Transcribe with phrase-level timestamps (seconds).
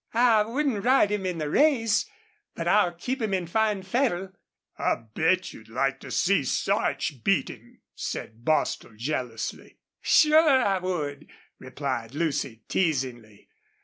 [0.15, 2.07] "I wouldn't ride him in the race.
[2.55, 4.31] But I'll keep him in fine fettle."
[4.79, 9.77] "I'll bet you'd like to see Sarch beat him," said Bostil, jealously.
[10.01, 11.27] "Sure I would,"
[11.59, 13.47] replied Lucy, teasingly.